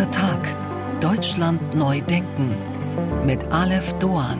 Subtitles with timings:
[0.00, 1.00] Dritter Tag.
[1.02, 2.48] Deutschland neu denken.
[3.26, 4.38] Mit Aleph Doan.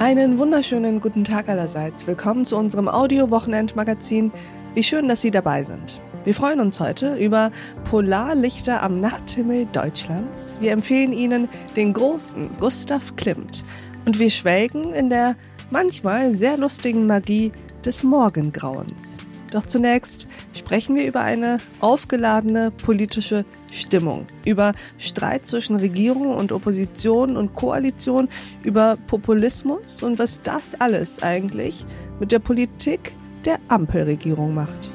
[0.00, 2.08] Einen wunderschönen guten Tag allerseits.
[2.08, 4.32] Willkommen zu unserem Audio-Wochenend-Magazin.
[4.74, 6.02] Wie schön, dass Sie dabei sind.
[6.24, 7.52] Wir freuen uns heute über
[7.88, 10.58] Polarlichter am Nachthimmel Deutschlands.
[10.60, 13.62] Wir empfehlen Ihnen den großen Gustav Klimt.
[14.06, 15.36] Und wir schwelgen in der
[15.70, 17.52] manchmal sehr lustigen Magie
[17.84, 19.18] des Morgengrauens.
[19.52, 23.44] Doch zunächst sprechen wir über eine aufgeladene politische
[23.76, 28.28] Stimmung, über Streit zwischen Regierung und Opposition und Koalition,
[28.64, 31.84] über Populismus und was das alles eigentlich
[32.18, 34.92] mit der Politik der Ampelregierung macht.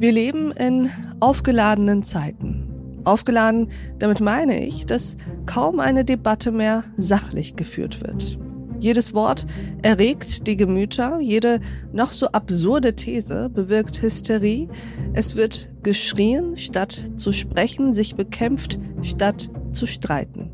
[0.00, 2.64] Wir leben in aufgeladenen Zeiten.
[3.04, 5.16] Aufgeladen, damit meine ich, dass
[5.46, 8.38] kaum eine Debatte mehr sachlich geführt wird.
[8.80, 9.46] Jedes Wort
[9.82, 11.60] erregt die Gemüter, jede
[11.92, 14.68] noch so absurde These bewirkt Hysterie.
[15.14, 20.50] Es wird geschrien, statt zu sprechen, sich bekämpft, statt zu streiten.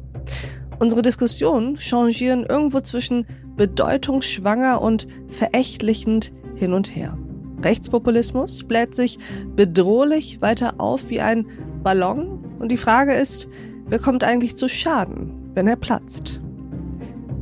[0.79, 3.27] Unsere Diskussionen changieren irgendwo zwischen
[3.57, 7.19] bedeutungsschwanger und verächtlichend hin und her.
[7.63, 9.19] Rechtspopulismus bläht sich
[9.55, 11.47] bedrohlich weiter auf wie ein
[11.83, 13.49] Ballon und die Frage ist,
[13.87, 16.41] wer kommt eigentlich zu Schaden, wenn er platzt?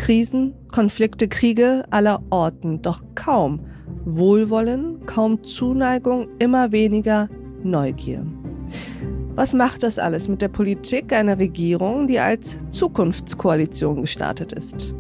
[0.03, 3.61] Krisen, Konflikte, Kriege aller Orten, doch kaum
[4.05, 7.29] Wohlwollen, kaum Zuneigung, immer weniger
[7.63, 8.27] Neugier.
[9.37, 14.93] Was macht das alles mit der Politik einer Regierung, die als Zukunftskoalition gestartet ist?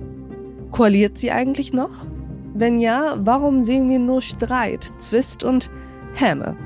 [0.70, 2.06] Koaliert sie eigentlich noch?
[2.54, 5.68] Wenn ja, warum sehen wir nur Streit, Zwist und
[6.14, 6.56] Häme?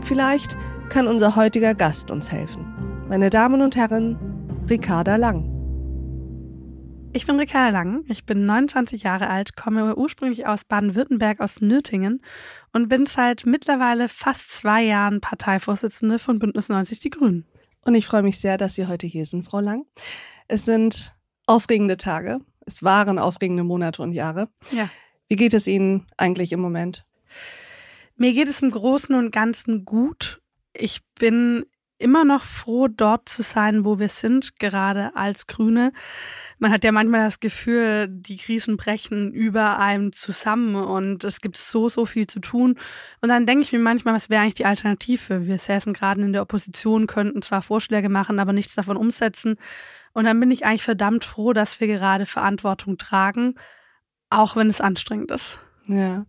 [0.00, 0.56] Vielleicht
[0.88, 2.66] kann unser heutiger Gast uns helfen.
[3.08, 4.18] Meine Damen und Herren,
[4.68, 5.57] Ricarda Lang.
[7.14, 12.22] Ich bin Ricarda Lang, ich bin 29 Jahre alt, komme ursprünglich aus Baden-Württemberg, aus Nürtingen
[12.72, 17.46] und bin seit mittlerweile fast zwei Jahren Parteivorsitzende von Bündnis 90 Die Grünen.
[17.84, 19.86] Und ich freue mich sehr, dass Sie heute hier sind, Frau Lang.
[20.46, 21.16] Es sind
[21.46, 22.40] aufregende Tage.
[22.66, 24.48] Es waren aufregende Monate und Jahre.
[24.70, 24.90] Ja.
[25.28, 27.06] Wie geht es Ihnen eigentlich im Moment?
[28.16, 30.42] Mir geht es im Großen und Ganzen gut.
[30.74, 31.64] Ich bin
[31.98, 35.92] immer noch froh, dort zu sein, wo wir sind, gerade als Grüne.
[36.58, 41.56] Man hat ja manchmal das Gefühl, die Krisen brechen über einem zusammen und es gibt
[41.56, 42.78] so, so viel zu tun.
[43.20, 45.46] Und dann denke ich mir manchmal, was wäre eigentlich die Alternative?
[45.46, 49.56] Wir säßen gerade in der Opposition, könnten zwar Vorschläge machen, aber nichts davon umsetzen.
[50.12, 53.54] Und dann bin ich eigentlich verdammt froh, dass wir gerade Verantwortung tragen,
[54.30, 55.58] auch wenn es anstrengend ist.
[55.88, 56.26] Ja.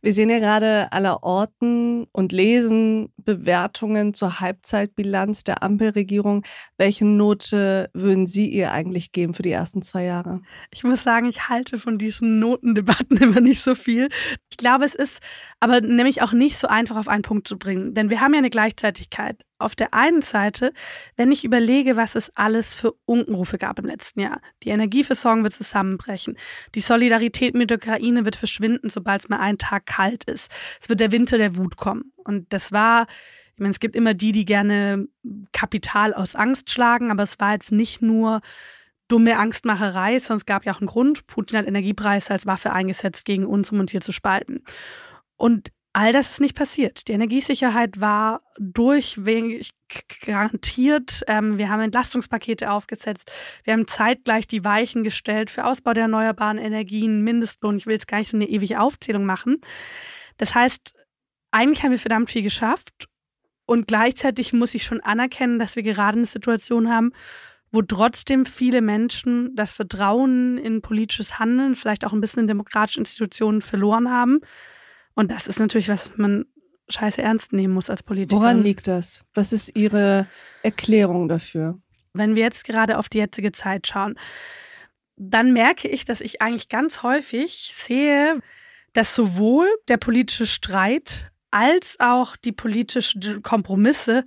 [0.00, 6.44] Wir sehen ja gerade aller Orten und lesen Bewertungen zur Halbzeitbilanz der Ampelregierung.
[6.76, 10.40] Welche Note würden Sie ihr eigentlich geben für die ersten zwei Jahre?
[10.70, 14.08] Ich muss sagen, ich halte von diesen Notendebatten immer nicht so viel.
[14.50, 15.20] Ich glaube, es ist
[15.60, 17.94] aber nämlich auch nicht so einfach auf einen Punkt zu bringen.
[17.94, 20.72] Denn wir haben ja eine Gleichzeitigkeit auf der einen Seite,
[21.16, 24.40] wenn ich überlege, was es alles für Unkenrufe gab im letzten Jahr.
[24.62, 26.36] Die Energieversorgung wird zusammenbrechen.
[26.74, 30.50] Die Solidarität mit der Ukraine wird verschwinden, sobald es mal einen Tag kalt ist.
[30.80, 32.11] Es wird der Winter der Wut kommen.
[32.24, 33.06] Und das war,
[33.54, 35.06] ich meine, es gibt immer die, die gerne
[35.52, 38.40] Kapital aus Angst schlagen, aber es war jetzt nicht nur
[39.08, 41.26] dumme Angstmacherei, sondern es gab ja auch einen Grund.
[41.26, 44.64] Putin hat Energiepreise als Waffe eingesetzt gegen uns, um uns hier zu spalten.
[45.36, 47.08] Und all das ist nicht passiert.
[47.08, 49.70] Die Energiesicherheit war durchweg
[50.24, 51.22] garantiert.
[51.26, 53.30] Ähm, wir haben Entlastungspakete aufgesetzt.
[53.64, 57.76] Wir haben zeitgleich die Weichen gestellt für Ausbau der erneuerbaren Energien, Mindestlohn.
[57.76, 59.60] Ich will jetzt gar nicht so eine ewige Aufzählung machen.
[60.38, 60.94] Das heißt,
[61.52, 63.08] eigentlich haben wir verdammt viel geschafft.
[63.64, 67.12] Und gleichzeitig muss ich schon anerkennen, dass wir gerade eine Situation haben,
[67.70, 72.98] wo trotzdem viele Menschen das Vertrauen in politisches Handeln, vielleicht auch ein bisschen in demokratische
[72.98, 74.40] Institutionen verloren haben.
[75.14, 76.44] Und das ist natürlich, was man
[76.88, 78.40] scheiße ernst nehmen muss als Politiker.
[78.40, 79.24] Woran liegt das?
[79.32, 80.26] Was ist Ihre
[80.62, 81.78] Erklärung dafür?
[82.12, 84.18] Wenn wir jetzt gerade auf die jetzige Zeit schauen,
[85.16, 88.40] dann merke ich, dass ich eigentlich ganz häufig sehe,
[88.92, 94.24] dass sowohl der politische Streit als auch die politischen Kompromisse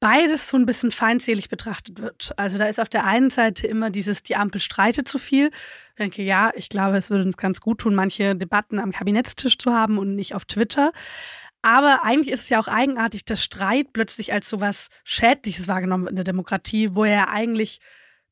[0.00, 2.32] beides so ein bisschen feindselig betrachtet wird.
[2.36, 5.50] Also da ist auf der einen Seite immer dieses, die Ampel streitet zu viel.
[5.90, 9.58] Ich denke, ja, ich glaube, es würde uns ganz gut tun, manche Debatten am Kabinettstisch
[9.58, 10.92] zu haben und nicht auf Twitter.
[11.62, 16.04] Aber eigentlich ist es ja auch eigenartig, dass Streit plötzlich als so was Schädliches wahrgenommen
[16.04, 17.78] wird in der Demokratie, wo er ja eigentlich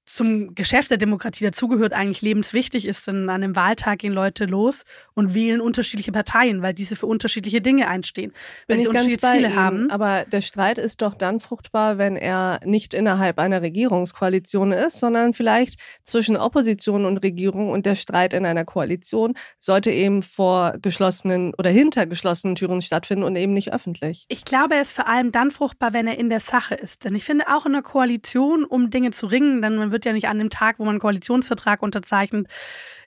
[0.04, 3.06] zum Geschäft der Demokratie dazugehört, eigentlich lebenswichtig ist.
[3.06, 7.60] Denn an einem Wahltag gehen Leute los und wählen unterschiedliche Parteien, weil diese für unterschiedliche
[7.60, 8.32] Dinge einstehen.
[8.66, 9.90] Wenn Bin sie unterschiedliche Ziele ihm, haben.
[9.90, 15.32] Aber der Streit ist doch dann fruchtbar, wenn er nicht innerhalb einer Regierungskoalition ist, sondern
[15.34, 21.54] vielleicht zwischen Opposition und Regierung und der Streit in einer Koalition sollte eben vor geschlossenen
[21.56, 24.24] oder hinter geschlossenen Türen stattfinden und eben nicht öffentlich.
[24.28, 27.04] Ich glaube, er ist vor allem dann fruchtbar, wenn er in der Sache ist.
[27.04, 30.12] Denn ich finde auch in einer Koalition, um Dinge zu ringen, dann man wird ja
[30.12, 32.46] nicht an dem Tag, wo man einen Koalitionsvertrag unterzeichnet,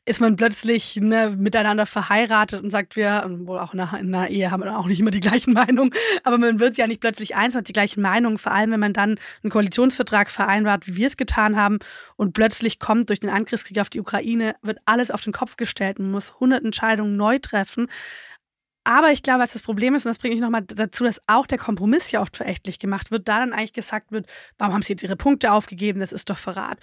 [0.05, 4.27] ist man plötzlich ne, miteinander verheiratet und sagt, wir, wohl auch in einer, in einer
[4.27, 5.91] Ehe haben wir auch nicht immer die gleichen Meinungen,
[6.25, 8.91] aber man wird ja nicht plötzlich eins hat die gleichen Meinungen, vor allem wenn man
[8.91, 11.79] dann einen Koalitionsvertrag vereinbart, wie wir es getan haben
[12.17, 15.99] und plötzlich kommt durch den Angriffskrieg auf die Ukraine, wird alles auf den Kopf gestellt
[15.99, 17.87] und muss 100 Entscheidungen neu treffen.
[18.85, 21.47] Aber ich glaube, was das Problem ist, und das bringe ich nochmal dazu, dass auch
[21.47, 24.27] der Kompromiss ja oft verächtlich gemacht wird, da dann eigentlich gesagt wird,
[24.57, 26.79] warum haben sie jetzt ihre Punkte aufgegeben, das ist doch Verrat.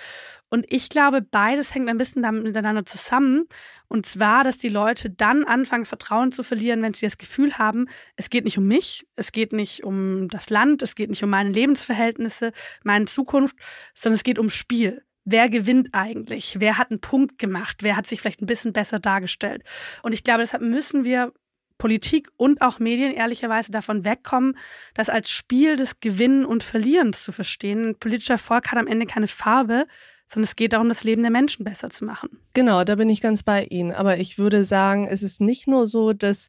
[0.49, 3.47] Und ich glaube, beides hängt ein bisschen miteinander zusammen.
[3.89, 7.87] Und zwar, dass die Leute dann anfangen, Vertrauen zu verlieren, wenn sie das Gefühl haben,
[8.17, 11.31] es geht nicht um mich, es geht nicht um das Land, es geht nicht um
[11.31, 13.57] meine Lebensverhältnisse, meine Zukunft,
[13.95, 16.57] sondern es geht um Spiel wer gewinnt eigentlich?
[16.59, 17.79] Wer hat einen Punkt gemacht?
[17.83, 19.63] Wer hat sich vielleicht ein bisschen besser dargestellt?
[20.03, 21.33] Und ich glaube, deshalb müssen wir
[21.81, 24.57] Politik und auch Medien ehrlicherweise davon wegkommen,
[24.95, 27.89] das als Spiel des Gewinnen und Verlierens zu verstehen.
[27.89, 29.87] Ein politischer Erfolg hat am Ende keine Farbe,
[30.29, 32.39] sondern es geht darum, das Leben der Menschen besser zu machen.
[32.55, 33.93] Genau, da bin ich ganz bei Ihnen.
[33.93, 36.49] Aber ich würde sagen, es ist nicht nur so, dass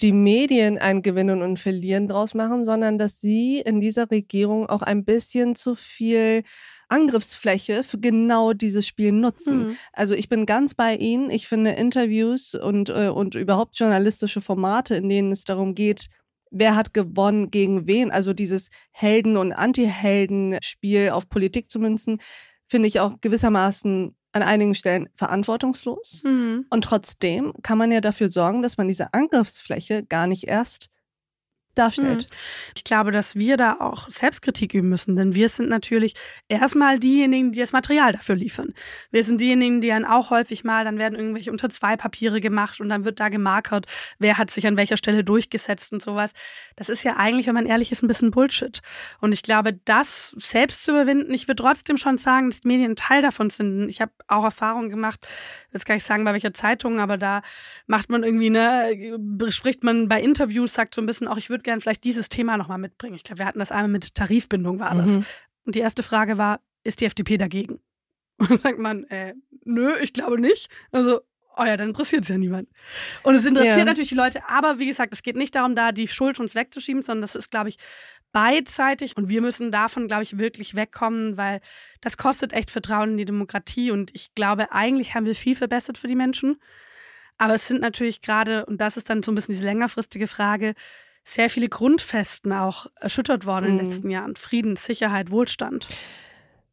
[0.00, 4.82] die Medien ein Gewinnen und Verlieren draus machen, sondern dass sie in dieser Regierung auch
[4.82, 6.42] ein bisschen zu viel
[6.88, 9.68] Angriffsfläche für genau dieses Spiel nutzen.
[9.68, 9.76] Mhm.
[9.92, 11.30] Also ich bin ganz bei Ihnen.
[11.30, 16.08] Ich finde Interviews und, äh, und überhaupt journalistische Formate, in denen es darum geht,
[16.50, 22.20] wer hat gewonnen gegen wen, also dieses Helden- und Anti-Helden-Spiel auf Politik zu münzen,
[22.68, 26.22] finde ich auch gewissermaßen an einigen Stellen verantwortungslos.
[26.24, 26.66] Mhm.
[26.70, 30.88] Und trotzdem kann man ja dafür sorgen, dass man diese Angriffsfläche gar nicht erst
[31.74, 32.22] darstellt.
[32.22, 32.28] Hm.
[32.76, 36.14] Ich glaube, dass wir da auch Selbstkritik üben müssen, denn wir sind natürlich
[36.48, 38.74] erstmal diejenigen, die das Material dafür liefern.
[39.10, 42.80] Wir sind diejenigen, die dann auch häufig mal, dann werden irgendwelche unter zwei Papiere gemacht
[42.80, 43.86] und dann wird da gemarkert,
[44.18, 46.32] wer hat sich an welcher Stelle durchgesetzt und sowas.
[46.76, 48.80] Das ist ja eigentlich, wenn man ehrlich ist, ein bisschen Bullshit.
[49.20, 52.96] Und ich glaube, das selbst zu überwinden, ich würde trotzdem schon sagen, dass Medien ein
[52.96, 53.88] Teil davon sind.
[53.88, 55.26] Ich habe auch Erfahrungen gemacht,
[55.72, 57.42] jetzt kann ich sagen, bei welcher Zeitung, aber da
[57.86, 59.16] macht man irgendwie, ne,
[59.50, 62.56] spricht man bei Interviews, sagt so ein bisschen auch, ich würde gern vielleicht dieses Thema
[62.56, 63.16] nochmal mitbringen.
[63.16, 65.06] Ich glaube, wir hatten das einmal mit Tarifbindung, war das.
[65.06, 65.24] Mhm.
[65.64, 67.80] Und die erste Frage war, ist die FDP dagegen?
[68.38, 69.34] Und dann sagt man, äh,
[69.64, 70.68] nö, ich glaube nicht.
[70.92, 71.20] Also,
[71.56, 72.68] oh ja, dann interessiert es ja niemand.
[73.22, 73.84] Und es interessiert ja.
[73.84, 77.02] natürlich die Leute, aber wie gesagt, es geht nicht darum, da die Schuld uns wegzuschieben,
[77.02, 77.78] sondern das ist, glaube ich,
[78.32, 81.60] beidseitig und wir müssen davon, glaube ich, wirklich wegkommen, weil
[82.00, 85.98] das kostet echt Vertrauen in die Demokratie und ich glaube, eigentlich haben wir viel verbessert
[85.98, 86.60] für die Menschen.
[87.38, 90.74] Aber es sind natürlich gerade, und das ist dann so ein bisschen diese längerfristige Frage,
[91.24, 93.70] sehr viele Grundfesten auch erschüttert worden mhm.
[93.70, 93.92] in den mhm.
[93.92, 94.36] letzten Jahren.
[94.36, 95.88] Frieden, Sicherheit, Wohlstand.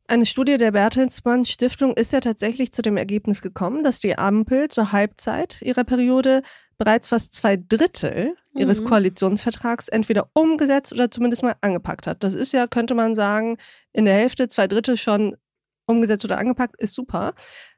[0.07, 4.67] Eine Studie der Bertelsmann Stiftung ist ja tatsächlich zu dem Ergebnis gekommen, dass die Ampel
[4.67, 6.41] zur Halbzeit ihrer Periode
[6.77, 8.87] bereits fast zwei Drittel ihres mhm.
[8.87, 12.23] Koalitionsvertrags entweder umgesetzt oder zumindest mal angepackt hat.
[12.23, 13.57] Das ist ja, könnte man sagen,
[13.93, 15.37] in der Hälfte, zwei Drittel schon
[15.85, 17.33] umgesetzt oder angepackt, ist super.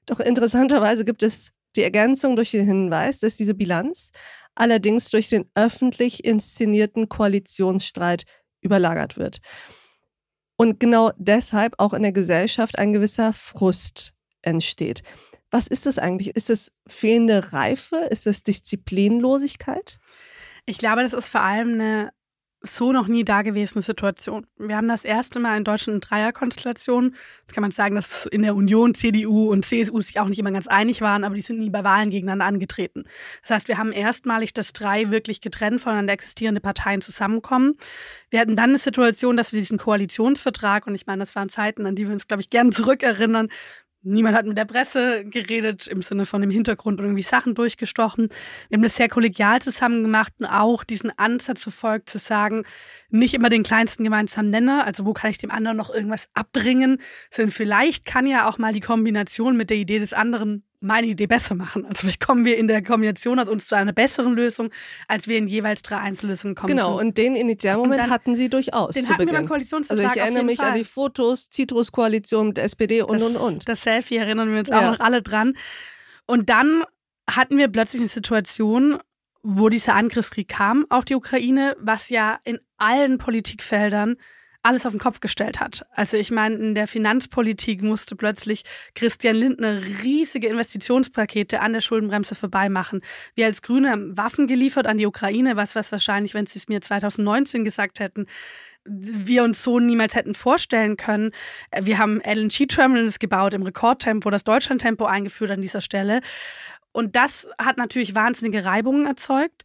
[0.06, 4.12] Doch interessanterweise gibt es die Ergänzung durch den Hinweis, dass diese Bilanz
[4.56, 8.24] allerdings durch den öffentlich inszenierten Koalitionsstreit
[8.62, 9.40] überlagert wird.
[10.56, 15.04] Und genau deshalb auch in der Gesellschaft ein gewisser Frust entsteht.
[15.50, 16.36] Was ist das eigentlich?
[16.36, 17.98] Ist es fehlende Reife?
[18.10, 20.00] Ist es Disziplinlosigkeit?
[20.66, 22.12] Ich glaube, das ist vor allem eine
[22.66, 24.48] so noch nie dagewesene Situation.
[24.58, 27.14] Wir haben das erste Mal in Deutschland eine Dreierkonstellation.
[27.42, 30.52] Jetzt kann man sagen, dass in der Union CDU und CSU sich auch nicht immer
[30.52, 33.04] ganz einig waren, aber die sind nie bei Wahlen gegeneinander angetreten.
[33.42, 37.76] Das heißt, wir haben erstmalig, dass drei wirklich getrennt voneinander existierende Parteien zusammenkommen.
[38.30, 41.86] Wir hatten dann eine Situation, dass wir diesen Koalitionsvertrag, und ich meine, das waren Zeiten,
[41.86, 43.50] an die wir uns, glaube ich, gerne zurückerinnern,
[44.06, 48.28] Niemand hat mit der Presse geredet im Sinne von dem Hintergrund irgendwie Sachen durchgestochen.
[48.68, 52.66] Wir haben das sehr kollegial zusammen gemacht und auch diesen Ansatz verfolgt zu sagen,
[53.10, 56.98] nicht immer den kleinsten gemeinsamen Nenner, also wo kann ich dem anderen noch irgendwas abbringen,
[57.32, 61.28] sondern vielleicht kann ja auch mal die Kombination mit der Idee des anderen meine Idee
[61.28, 61.86] besser machen.
[61.86, 64.70] Also vielleicht kommen wir in der Kombination aus uns zu einer besseren Lösung,
[65.08, 66.68] als wir in jeweils drei Einzellösungen kommen.
[66.68, 69.34] Genau, und den Initialmoment und dann, hatten Sie durchaus den hatten Beginn.
[69.34, 70.70] Wir beim Koalitionsvertrag also ich erinnere mich Fall.
[70.70, 73.70] an die Fotos, Citrus-Koalition mit SPD und, das, und, und.
[73.70, 74.80] Das Selfie erinnern wir uns ja.
[74.80, 75.56] auch noch alle dran.
[76.26, 76.84] Und dann
[77.30, 79.00] hatten wir plötzlich eine Situation,
[79.42, 84.18] wo dieser Angriffskrieg kam auf die Ukraine, was ja in allen Politikfeldern
[84.64, 85.86] alles auf den Kopf gestellt hat.
[85.92, 88.64] Also ich meine, in der Finanzpolitik musste plötzlich
[88.96, 93.02] Christian Lindner riesige Investitionspakete an der Schuldenbremse vorbeimachen.
[93.36, 96.70] Wir als Grüne haben Waffen geliefert an die Ukraine, was was wahrscheinlich, wenn sie es
[96.70, 98.26] mir 2019 gesagt hätten,
[98.86, 101.32] wir uns so niemals hätten vorstellen können.
[101.80, 106.22] Wir haben LNG-Terminals gebaut im Rekordtempo, das Deutschlandtempo eingeführt an dieser Stelle.
[106.92, 109.64] Und das hat natürlich wahnsinnige Reibungen erzeugt.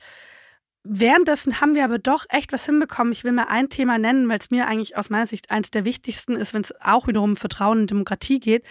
[0.90, 3.12] Währenddessen haben wir aber doch echt was hinbekommen.
[3.12, 5.84] Ich will mal ein Thema nennen, weil es mir eigentlich aus meiner Sicht eines der
[5.84, 8.64] wichtigsten ist, wenn es auch wiederum um Vertrauen in Demokratie geht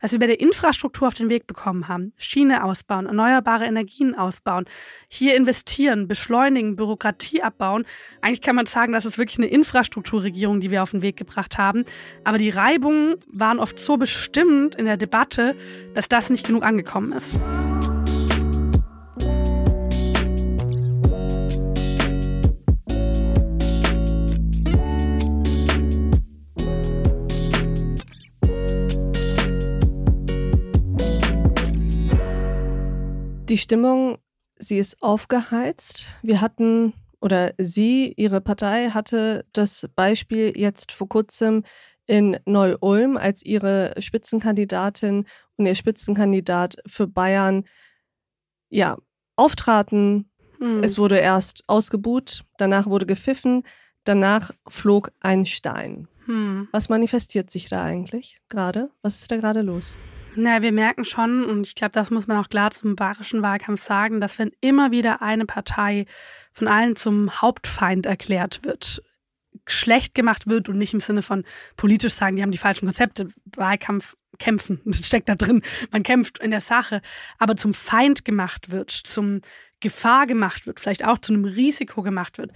[0.00, 2.12] was wir bei der Infrastruktur auf den Weg bekommen haben.
[2.16, 4.66] Schiene ausbauen, erneuerbare Energien ausbauen,
[5.08, 7.84] hier investieren, beschleunigen, Bürokratie abbauen.
[8.20, 11.58] Eigentlich kann man sagen, das ist wirklich eine Infrastrukturregierung, die wir auf den Weg gebracht
[11.58, 11.84] haben.
[12.24, 15.56] Aber die Reibungen waren oft so bestimmt in der Debatte,
[15.94, 17.36] dass das nicht genug angekommen ist.
[33.48, 34.18] Die Stimmung,
[34.58, 36.06] sie ist aufgeheizt.
[36.22, 41.62] Wir hatten oder sie, ihre Partei hatte das Beispiel jetzt vor kurzem
[42.06, 45.26] in Neu-Ulm, als ihre Spitzenkandidatin
[45.56, 47.64] und ihr Spitzenkandidat für Bayern
[48.68, 48.96] ja
[49.36, 50.28] auftraten.
[50.58, 50.82] Hm.
[50.82, 53.62] Es wurde erst ausgebuht, danach wurde gepfiffen,
[54.02, 56.08] danach flog ein Stein.
[56.24, 56.66] Hm.
[56.72, 58.90] Was manifestiert sich da eigentlich gerade?
[59.02, 59.94] Was ist da gerade los?
[60.38, 63.80] Na, wir merken schon, und ich glaube, das muss man auch klar zum bayerischen Wahlkampf
[63.80, 66.04] sagen, dass wenn immer wieder eine Partei
[66.52, 69.02] von allen zum Hauptfeind erklärt wird,
[69.66, 71.44] schlecht gemacht wird und nicht im Sinne von
[71.76, 76.38] politisch sagen, die haben die falschen Konzepte, Wahlkampf kämpfen, das steckt da drin, man kämpft
[76.38, 77.00] in der Sache,
[77.38, 79.40] aber zum Feind gemacht wird, zum
[79.80, 82.52] Gefahr gemacht wird, vielleicht auch zu einem Risiko gemacht wird,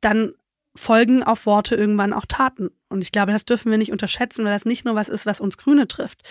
[0.00, 0.34] dann
[0.76, 2.70] folgen auf Worte irgendwann auch Taten.
[2.88, 5.40] Und ich glaube, das dürfen wir nicht unterschätzen, weil das nicht nur was ist, was
[5.40, 6.22] uns Grüne trifft,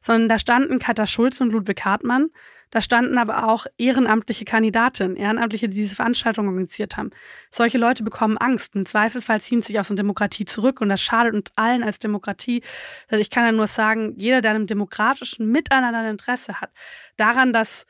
[0.00, 2.30] sondern da standen Katha Schulz und Ludwig Hartmann,
[2.72, 7.10] da standen aber auch ehrenamtliche Kandidatinnen, Ehrenamtliche, die diese Veranstaltung organisiert haben.
[7.50, 8.74] Solche Leute bekommen Angst.
[8.74, 12.62] Im Zweifelsfall ziehen sich aus der Demokratie zurück und das schadet uns allen als Demokratie.
[13.08, 16.70] Also ich kann ja nur sagen, jeder, der einem demokratischen Miteinander ein Interesse hat,
[17.18, 17.86] daran, dass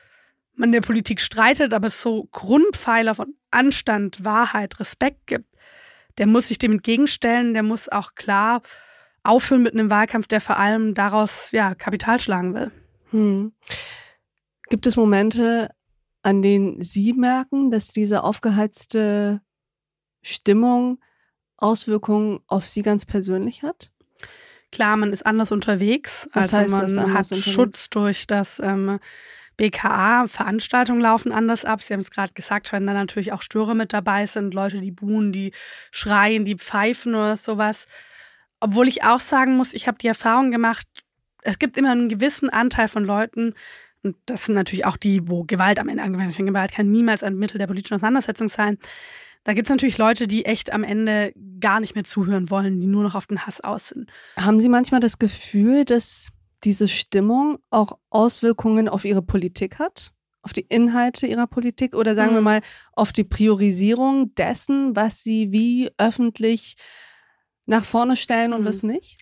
[0.55, 5.47] man der Politik streitet, aber es so Grundpfeiler von Anstand, Wahrheit, Respekt gibt,
[6.19, 8.63] der muss sich dem entgegenstellen, der muss auch klar
[9.23, 12.71] aufhören mit einem Wahlkampf, der vor allem daraus ja, Kapital schlagen will.
[13.11, 13.53] Hm.
[14.69, 15.71] Gibt es Momente,
[16.23, 19.41] an denen Sie merken, dass diese aufgeheizte
[20.23, 20.99] Stimmung
[21.57, 23.91] Auswirkungen auf Sie ganz persönlich hat?
[24.73, 26.29] Klar, man ist anders unterwegs.
[26.33, 27.53] Was also heißt man hat unterwegs?
[27.53, 28.99] Schutz durch das ähm,
[29.57, 31.83] BKA, Veranstaltungen laufen anders ab.
[31.83, 34.91] Sie haben es gerade gesagt, wenn da natürlich auch Störer mit dabei sind, Leute, die
[34.91, 35.53] buhen, die
[35.91, 37.87] schreien, die pfeifen oder sowas.
[38.61, 40.87] Obwohl ich auch sagen muss, ich habe die Erfahrung gemacht,
[41.43, 43.55] es gibt immer einen gewissen Anteil von Leuten,
[44.03, 46.49] und das sind natürlich auch die, wo Gewalt am Ende angewendet wird.
[46.49, 48.79] Gewalt kann niemals ein Mittel der politischen Auseinandersetzung sein.
[49.45, 52.87] Da gibt es natürlich Leute, die echt am Ende gar nicht mehr zuhören wollen, die
[52.87, 54.11] nur noch auf den Hass aus sind.
[54.37, 56.31] Haben Sie manchmal das Gefühl, dass
[56.65, 60.13] diese Stimmung auch Auswirkungen auf ihre Politik hat?
[60.43, 62.37] Auf die Inhalte ihrer Politik oder sagen mhm.
[62.37, 62.61] wir mal
[62.95, 66.77] auf die Priorisierung dessen, was sie wie öffentlich
[67.67, 68.67] nach vorne stellen und mhm.
[68.67, 69.21] was nicht?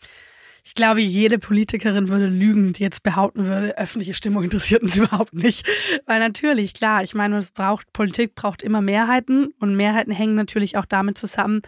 [0.64, 5.35] Ich glaube, jede Politikerin würde lügen, die jetzt behaupten würde, öffentliche Stimmung interessiert uns überhaupt
[5.35, 5.66] nicht.
[6.06, 10.76] Weil natürlich, klar, ich meine, es braucht, Politik braucht immer Mehrheiten und Mehrheiten hängen natürlich
[10.76, 11.62] auch damit zusammen,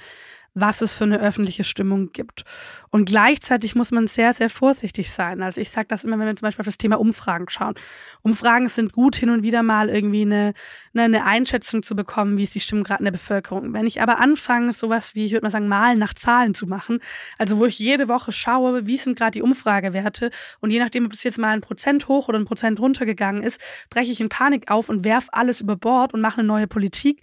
[0.55, 2.45] was es für eine öffentliche Stimmung gibt.
[2.91, 5.43] Und gleichzeitig muss man sehr, sehr vorsichtig sein.
[5.43, 7.75] Also ich sage das immer, wenn wir zum Beispiel auf das Thema Umfragen schauen.
[8.21, 10.53] Umfragen sind gut, hin und wieder mal irgendwie eine,
[10.93, 13.73] eine, eine Einschätzung zu bekommen, wie ist die Stimmung gerade in der Bevölkerung.
[13.73, 16.99] Wenn ich aber anfange, sowas wie, ich würde mal sagen, Malen nach Zahlen zu machen,
[17.39, 20.31] also wo ich jede Woche schaue, wie sind gerade die Umfragewerte
[20.61, 23.61] und je nachdem, ob es jetzt mal ein Prozent hoch oder ein Prozent runtergegangen ist,
[23.89, 27.23] breche ich in Panik auf und werf alles über Bord und mache eine neue Politik.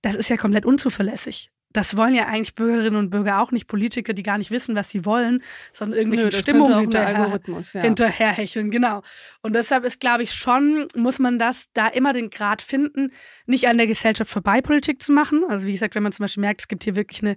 [0.00, 4.14] Das ist ja komplett unzuverlässig das wollen ja eigentlich Bürgerinnen und Bürger auch nicht, Politiker,
[4.14, 7.80] die gar nicht wissen, was sie wollen, sondern irgendwelche Stimmungen hinterher, ja.
[7.80, 8.70] hinterherhecheln.
[8.70, 9.02] Genau.
[9.42, 13.12] Und deshalb ist, glaube ich, schon, muss man das da immer den Grad finden,
[13.46, 15.44] nicht an der Gesellschaft vorbei Politik zu machen.
[15.48, 17.36] Also wie gesagt, wenn man zum Beispiel merkt, es gibt hier wirklich eine,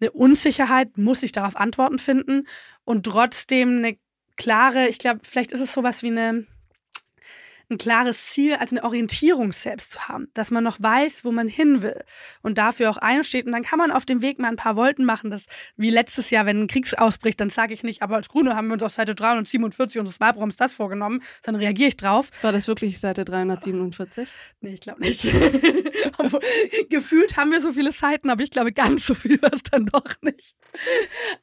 [0.00, 2.48] eine Unsicherheit, muss ich darauf Antworten finden
[2.84, 3.96] und trotzdem eine
[4.36, 6.46] klare, ich glaube, vielleicht ist es sowas wie eine
[7.70, 11.48] ein klares Ziel, als eine Orientierung selbst zu haben, dass man noch weiß, wo man
[11.48, 12.02] hin will
[12.42, 13.46] und dafür auch einsteht.
[13.46, 15.30] Und dann kann man auf dem Weg mal ein paar Volten machen.
[15.30, 15.44] Das,
[15.76, 18.68] wie letztes Jahr, wenn ein Krieg ausbricht, dann sage ich nicht, aber als Grüne haben
[18.68, 22.30] wir uns auf Seite 347 unseres Wahlprogramms das vorgenommen, dann reagiere ich drauf.
[22.40, 24.30] War das wirklich Seite 347?
[24.60, 25.22] Nee, ich glaube nicht.
[26.88, 29.86] Gefühlt haben wir so viele Seiten, aber ich glaube, ganz so viel war es dann
[29.86, 30.56] doch nicht.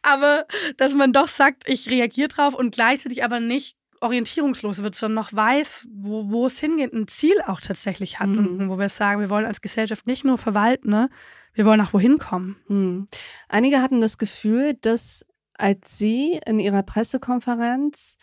[0.01, 0.45] Aber
[0.77, 5.33] dass man doch sagt, ich reagiere drauf und gleichzeitig aber nicht orientierungslos wird, sondern noch
[5.33, 8.29] weiß, wo, wo es hingeht, ein Ziel auch tatsächlich hat.
[8.29, 8.59] Mhm.
[8.59, 11.09] Und wo wir sagen, wir wollen als Gesellschaft nicht nur verwalten, ne?
[11.53, 12.57] wir wollen auch wohin kommen.
[12.67, 13.07] Mhm.
[13.47, 15.25] Einige hatten das Gefühl, dass
[15.57, 18.17] als Sie in Ihrer Pressekonferenz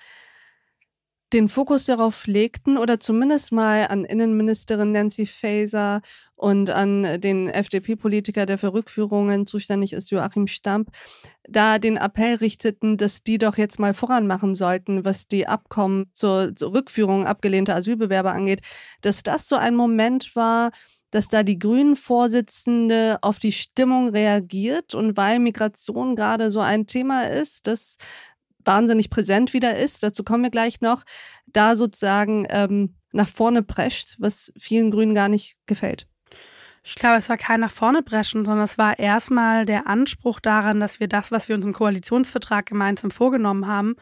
[1.32, 6.02] den Fokus darauf legten oder zumindest mal an Innenministerin Nancy Faeser
[6.36, 10.90] und an den FDP-Politiker, der für Rückführungen zuständig ist, Joachim Stamp,
[11.48, 16.54] da den Appell richteten, dass die doch jetzt mal voranmachen sollten, was die Abkommen zur,
[16.54, 18.60] zur Rückführung abgelehnter Asylbewerber angeht,
[19.00, 20.70] dass das so ein Moment war,
[21.12, 27.24] dass da die Grünen-Vorsitzende auf die Stimmung reagiert und weil Migration gerade so ein Thema
[27.24, 27.96] ist, das
[28.64, 31.04] wahnsinnig präsent wieder ist, dazu kommen wir gleich noch,
[31.46, 36.06] da sozusagen ähm, nach vorne prescht, was vielen Grünen gar nicht gefällt.
[36.84, 40.80] Ich glaube, es war kein nach vorne preschen, sondern es war erstmal der Anspruch daran,
[40.80, 43.94] dass wir das, was wir uns im Koalitionsvertrag gemeinsam vorgenommen haben,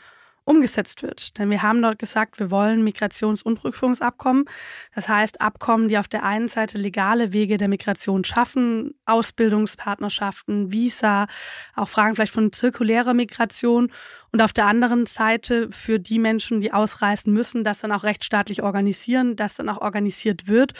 [0.50, 1.38] umgesetzt wird.
[1.38, 4.46] Denn wir haben dort gesagt, wir wollen Migrations- und Rückführungsabkommen.
[4.94, 11.28] Das heißt, Abkommen, die auf der einen Seite legale Wege der Migration schaffen, Ausbildungspartnerschaften, Visa,
[11.76, 13.92] auch Fragen vielleicht von zirkulärer Migration
[14.32, 18.62] und auf der anderen Seite für die Menschen, die ausreisen müssen, das dann auch rechtsstaatlich
[18.62, 20.72] organisieren, das dann auch organisiert wird.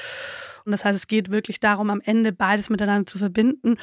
[0.65, 3.77] Und das heißt, es geht wirklich darum, am Ende beides miteinander zu verbinden.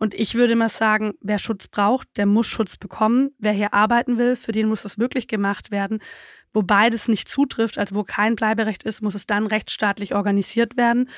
[0.00, 3.32] Und ich würde mal sagen, wer Schutz braucht, der muss Schutz bekommen.
[3.38, 6.00] Wer hier arbeiten will, für den muss das möglich gemacht werden.
[6.54, 11.10] Wo beides nicht zutrifft, also wo kein Bleiberecht ist, muss es dann rechtsstaatlich organisiert werden.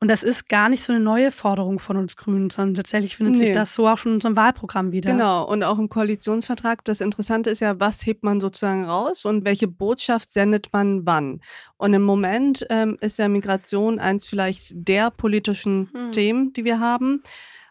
[0.00, 3.34] Und das ist gar nicht so eine neue Forderung von uns Grünen, sondern tatsächlich findet
[3.34, 3.46] nee.
[3.46, 5.10] sich das so auch schon in unserem Wahlprogramm wieder.
[5.10, 6.84] Genau, und auch im Koalitionsvertrag.
[6.84, 11.40] Das Interessante ist ja, was hebt man sozusagen raus und welche Botschaft sendet man wann.
[11.76, 16.12] Und im Moment ähm, ist ja Migration eins vielleicht der politischen hm.
[16.12, 17.24] Themen, die wir haben.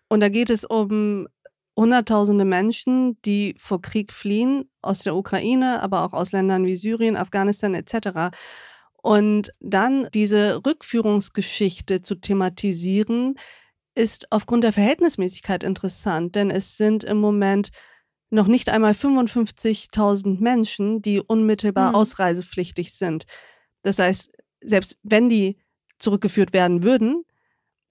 [0.10, 1.28] Und da geht es um
[1.78, 7.16] Hunderttausende Menschen, die vor Krieg fliehen, aus der Ukraine, aber auch aus Ländern wie Syrien,
[7.16, 8.36] Afghanistan etc.
[9.04, 13.36] Und dann diese Rückführungsgeschichte zu thematisieren,
[13.94, 17.70] ist aufgrund der Verhältnismäßigkeit interessant, denn es sind im Moment
[18.32, 21.96] noch nicht einmal 55.000 Menschen, die unmittelbar mhm.
[21.96, 23.26] ausreisepflichtig sind.
[23.84, 25.58] Das heißt, selbst wenn die
[26.00, 27.24] zurückgeführt werden würden,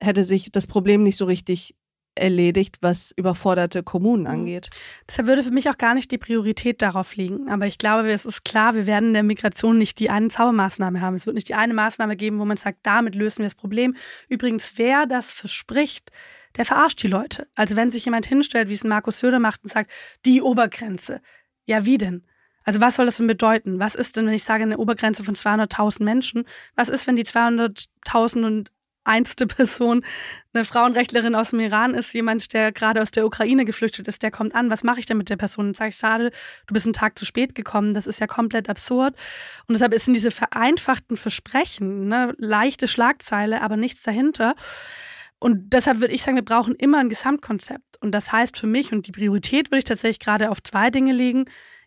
[0.01, 1.77] hätte sich das Problem nicht so richtig
[2.17, 4.31] erledigt, was überforderte Kommunen mhm.
[4.31, 4.71] angeht.
[5.09, 7.49] Deshalb würde für mich auch gar nicht die Priorität darauf liegen.
[7.49, 11.01] Aber ich glaube, es ist klar, wir werden in der Migration nicht die eine Zaubermaßnahme
[11.01, 11.15] haben.
[11.15, 13.97] Es wird nicht die eine Maßnahme geben, wo man sagt, damit lösen wir das Problem.
[14.29, 16.11] Übrigens, wer das verspricht,
[16.57, 17.47] der verarscht die Leute.
[17.55, 19.91] Also wenn sich jemand hinstellt, wie es Markus Söder macht und sagt,
[20.25, 21.21] die Obergrenze.
[21.67, 22.25] Ja, wie denn?
[22.65, 23.79] Also was soll das denn bedeuten?
[23.79, 26.45] Was ist denn, wenn ich sage, eine Obergrenze von 200.000 Menschen?
[26.75, 28.73] Was ist, wenn die 200.000 und
[29.07, 30.05] einste Person
[30.53, 34.31] eine Frauenrechtlerin aus dem Iran ist, jemand, der gerade aus der Ukraine geflüchtet ist, der
[34.31, 35.69] kommt an, was mache ich denn mit der Person?
[35.69, 36.31] Und sage ich, schade,
[36.67, 39.15] du bist einen Tag zu spät gekommen, das ist ja komplett absurd.
[39.69, 44.55] Und deshalb sind diese vereinfachten Versprechen, ne, leichte Schlagzeile, aber nichts dahinter.
[45.39, 47.99] Und deshalb würde ich sagen, wir brauchen immer ein Gesamtkonzept.
[48.01, 51.13] Und das heißt für mich, und die Priorität würde ich tatsächlich gerade auf zwei Dinge
[51.13, 51.45] legen.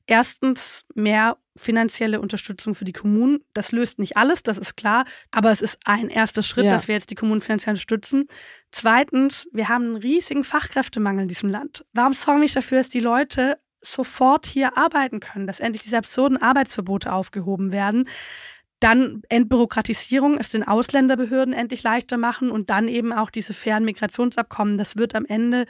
[0.09, 3.41] Erstens mehr finanzielle Unterstützung für die Kommunen.
[3.53, 6.71] Das löst nicht alles, das ist klar, aber es ist ein erster Schritt, ja.
[6.71, 8.27] dass wir jetzt die Kommunen finanziell unterstützen.
[8.71, 11.85] Zweitens, wir haben einen riesigen Fachkräftemangel in diesem Land.
[11.93, 15.99] Warum sorgen wir nicht dafür, dass die Leute sofort hier arbeiten können, dass endlich diese
[15.99, 18.09] absurden Arbeitsverbote aufgehoben werden?
[18.79, 24.79] Dann Entbürokratisierung, es den Ausländerbehörden endlich leichter machen und dann eben auch diese fairen Migrationsabkommen.
[24.79, 25.67] Das wird am Ende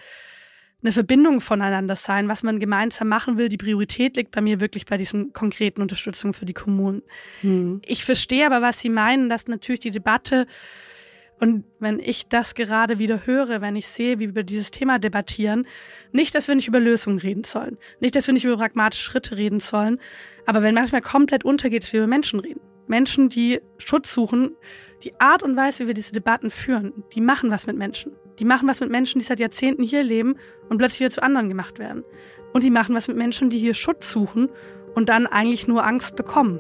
[0.82, 3.50] eine Verbindung voneinander sein, was man gemeinsam machen will.
[3.50, 7.02] Die Priorität liegt bei mir wirklich bei diesen konkreten Unterstützungen für die Kommunen.
[7.42, 7.82] Hm.
[7.86, 10.48] Ich verstehe aber, was Sie meinen, dass natürlich die Debatte
[11.40, 15.00] und wenn ich das gerade wieder höre, wenn ich sehe, wie wir über dieses Thema
[15.00, 15.66] debattieren,
[16.12, 19.38] nicht, dass wir nicht über Lösungen reden sollen, nicht, dass wir nicht über pragmatische Schritte
[19.38, 20.00] reden sollen,
[20.46, 22.60] aber wenn manchmal komplett untergeht, dass wir über Menschen reden.
[22.88, 24.52] Menschen, die Schutz suchen,
[25.04, 28.12] die Art und Weise, wie wir diese Debatten führen, die machen was mit Menschen.
[28.40, 30.36] Die machen was mit Menschen, die seit Jahrzehnten hier leben
[30.70, 32.04] und plötzlich wieder zu anderen gemacht werden.
[32.54, 34.50] Und die machen was mit Menschen, die hier Schutz suchen
[34.96, 36.60] und dann eigentlich nur Angst bekommen.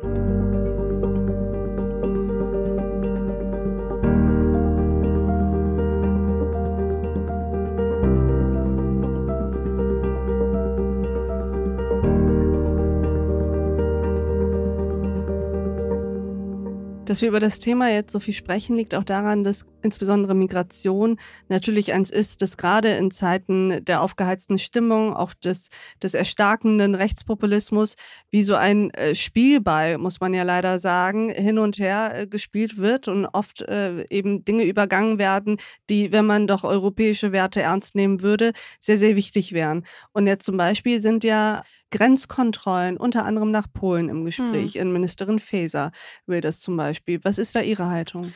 [17.05, 21.19] Dass wir über das Thema jetzt so viel sprechen, liegt auch daran, dass insbesondere Migration
[21.47, 25.69] natürlich eins ist, das gerade in Zeiten der aufgeheizten Stimmung, auch des,
[26.01, 27.95] des erstarkenden Rechtspopulismus,
[28.29, 32.77] wie so ein äh, Spielball, muss man ja leider sagen, hin und her äh, gespielt
[32.77, 35.57] wird und oft äh, eben Dinge übergangen werden,
[35.89, 39.85] die, wenn man doch europäische Werte ernst nehmen würde, sehr, sehr wichtig wären.
[40.11, 44.73] Und jetzt zum Beispiel sind ja Grenzkontrollen, unter anderem nach Polen im Gespräch.
[44.73, 44.81] Hm.
[44.81, 45.91] Innenministerin Faeser
[46.25, 47.19] will das zum Beispiel.
[47.23, 48.33] Was ist da Ihre Haltung?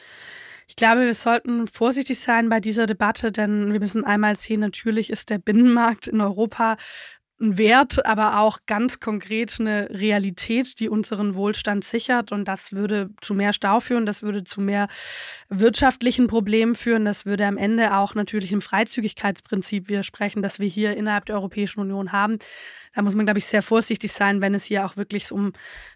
[0.67, 5.09] Ich glaube, wir sollten vorsichtig sein bei dieser Debatte, denn wir müssen einmal sehen, natürlich
[5.09, 6.77] ist der Binnenmarkt in Europa
[7.43, 12.31] ein Wert, aber auch ganz konkret eine Realität, die unseren Wohlstand sichert.
[12.31, 14.87] Und das würde zu mehr Stau führen, das würde zu mehr
[15.49, 20.95] wirtschaftlichen Problemen führen, das würde am Ende auch natürlich im Freizügigkeitsprinzip widersprechen, das wir hier
[20.95, 22.37] innerhalb der Europäischen Union haben.
[22.95, 25.53] Da muss man, glaube ich, sehr vorsichtig sein, wenn es hier auch wirklich um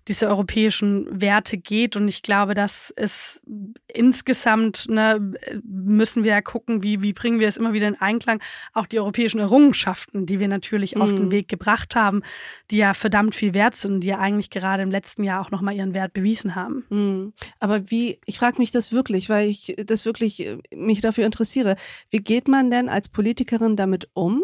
[0.08, 1.96] diese europäischen Werte geht.
[1.96, 3.42] Und ich glaube, dass es
[3.88, 5.34] insgesamt ne,
[5.64, 8.42] müssen wir ja gucken, wie, wie bringen wir es immer wieder in Einklang.
[8.74, 11.02] Auch die europäischen Errungenschaften, die wir natürlich mhm.
[11.02, 11.32] auf den mhm.
[11.32, 12.24] Weg gebracht haben,
[12.72, 15.76] die ja verdammt viel wert sind, die ja eigentlich gerade im letzten Jahr auch nochmal
[15.76, 16.86] ihren Wert bewiesen haben.
[16.90, 17.34] Mhm.
[17.60, 21.76] Aber wie, ich frage mich das wirklich, weil ich das wirklich äh, mich dafür interessiere.
[22.10, 24.44] Wie geht man denn als Politikerin damit um?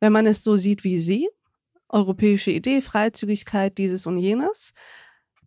[0.00, 1.28] wenn man es so sieht wie Sie,
[1.88, 4.72] europäische Idee, Freizügigkeit, dieses und jenes.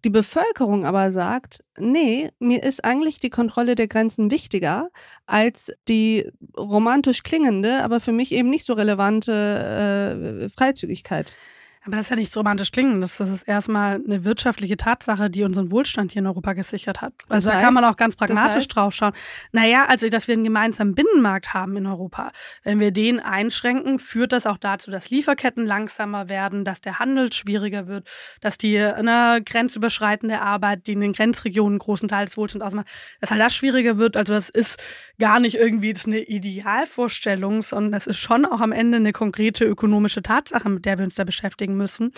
[0.04, 4.89] Die Bevölkerung aber sagt, nee, mir ist eigentlich die Kontrolle der Grenzen wichtiger
[5.27, 6.27] als die
[6.58, 11.36] romantisch klingende, aber für mich eben nicht so relevante äh, Freizügigkeit.
[11.84, 13.02] Aber das ist ja nicht so romantisch klingen.
[13.02, 17.13] Das, ist erstmal eine wirtschaftliche Tatsache, die unseren Wohlstand hier in Europa gesichert hat.
[17.28, 19.13] Also das heißt, da kann man auch ganz pragmatisch das heißt, drauf schauen.
[19.52, 22.32] Naja, also dass wir einen gemeinsamen Binnenmarkt haben in Europa.
[22.63, 27.34] Wenn wir den einschränken, führt das auch dazu, dass Lieferketten langsamer werden, dass der Handel
[27.34, 28.08] schwieriger wird,
[28.41, 32.88] dass die eine grenzüberschreitende Arbeit, die in den Grenzregionen großen Teils Wohlstand ausmacht,
[33.22, 34.17] dass halt das schwieriger wird.
[34.17, 34.82] Also das ist
[35.20, 39.65] gar nicht irgendwie das eine Idealvorstellung, sondern das ist schon auch am Ende eine konkrete
[39.65, 42.12] ökonomische Tatsache, mit der wir uns da beschäftigen beschäftigen müssen.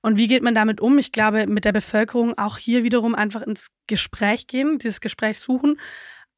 [0.00, 0.98] Und wie geht man damit um?
[0.98, 5.78] Ich glaube, mit der Bevölkerung auch hier wiederum einfach ins Gespräch gehen, dieses Gespräch suchen.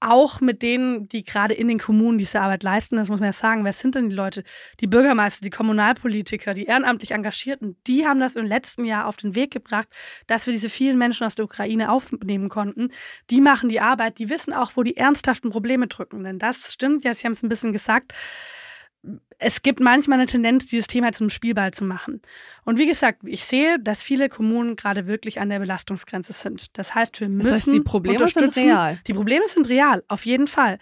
[0.03, 3.33] Auch mit denen, die gerade in den Kommunen diese Arbeit leisten, das muss man ja
[3.35, 3.67] sagen.
[3.67, 4.45] Wer sind denn die Leute?
[4.81, 9.35] Die Bürgermeister, die Kommunalpolitiker, die ehrenamtlich Engagierten, die haben das im letzten Jahr auf den
[9.35, 9.89] Weg gebracht,
[10.27, 12.89] dass wir diese vielen Menschen aus der Ukraine aufnehmen konnten.
[13.29, 16.25] Die machen die Arbeit, die wissen auch, wo die ernsthaften Probleme drücken.
[16.25, 18.15] Denn das stimmt, ja, Sie haben es ein bisschen gesagt
[19.39, 22.21] es gibt manchmal eine Tendenz, dieses Thema zum Spielball zu machen.
[22.65, 26.77] Und wie gesagt, ich sehe, dass viele Kommunen gerade wirklich an der Belastungsgrenze sind.
[26.77, 27.49] Das heißt, wir müssen.
[27.49, 28.99] Das heißt, die Probleme sind real.
[29.07, 30.79] Die Probleme sind real, auf jeden Fall.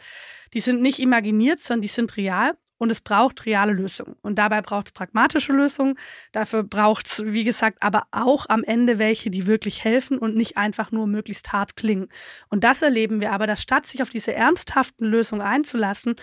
[0.53, 2.55] Die sind nicht imaginiert, sondern die sind real.
[2.81, 4.15] Und es braucht reale Lösungen.
[4.23, 5.99] Und dabei braucht es pragmatische Lösungen.
[6.31, 10.57] Dafür braucht es, wie gesagt, aber auch am Ende welche, die wirklich helfen und nicht
[10.57, 12.09] einfach nur möglichst hart klingen.
[12.51, 16.15] Und das erleben wir aber, dass statt sich auf diese ernsthaften Lösungen einzulassen,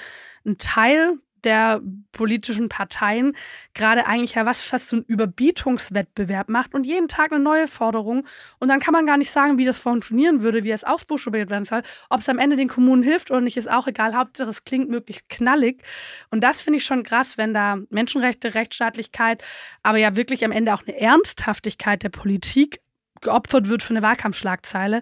[0.45, 1.81] ein Teil der
[2.12, 3.36] politischen Parteien
[3.73, 8.25] gerade eigentlich ja was fast so ein Überbietungswettbewerb macht und jeden Tag eine neue Forderung.
[8.60, 11.65] Und dann kann man gar nicht sagen, wie das funktionieren würde, wie es ausbuchstabiert werden
[11.65, 11.84] soll.
[12.10, 14.15] Ob es am Ende den Kommunen hilft oder nicht, ist auch egal.
[14.15, 15.81] Hauptsache, es klingt möglichst knallig.
[16.31, 19.43] Und das finde ich schon krass, wenn da Menschenrechte, Rechtsstaatlichkeit,
[19.84, 22.81] aber ja wirklich am Ende auch eine Ernsthaftigkeit der Politik
[23.21, 25.01] geopfert wird für eine Wahlkampfschlagzeile.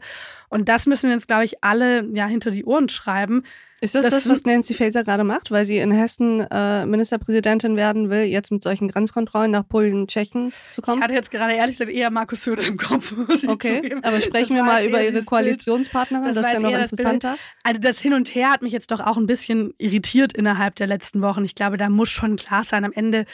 [0.50, 3.44] Und das müssen wir uns, glaube ich, alle ja hinter die Ohren schreiben.
[3.84, 7.76] Ist das das, das was Nancy Faeser gerade macht, weil sie in Hessen äh, Ministerpräsidentin
[7.76, 11.00] werden will, jetzt mit solchen Grenzkontrollen nach Polen, Tschechien zu kommen?
[11.00, 13.14] Ich hatte jetzt gerade ehrlich gesagt eher Markus Söder im Kopf.
[13.46, 17.32] Okay, aber sprechen wir mal über ihre Koalitionspartnerin, das, das ist ja noch interessanter.
[17.32, 20.78] Das also das Hin und Her hat mich jetzt doch auch ein bisschen irritiert innerhalb
[20.78, 21.44] der letzten Wochen.
[21.44, 23.26] Ich glaube, da muss schon klar sein, am Ende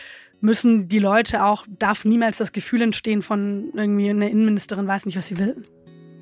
[0.41, 5.17] müssen die Leute auch, darf niemals das Gefühl entstehen von irgendwie eine Innenministerin weiß nicht,
[5.17, 5.61] was sie will.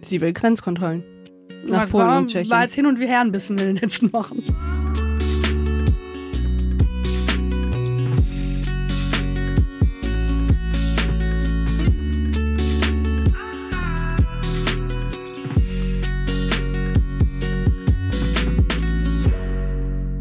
[0.02, 1.17] Sie will Grenzkontrollen.
[1.66, 2.50] Nach das Polen war, und Tschechien.
[2.50, 4.44] war jetzt hin und her ein bisschen in den letzten Wochen.